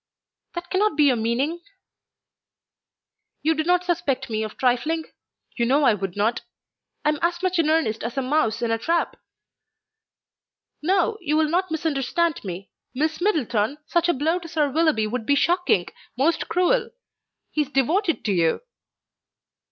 [0.55, 1.61] "That cannot be your meaning."
[3.43, 5.05] "You do not suspect me of trifling?
[5.55, 6.41] You know I would not.
[7.05, 9.15] I am as much in earnest as a mouse in a trap."
[10.81, 12.71] "No, you will not misunderstand me!
[12.95, 15.85] Miss Middleton, such a blow to Sir Willoughby would be shocking,
[16.17, 16.89] most cruel!
[17.51, 18.61] He is devoted to you."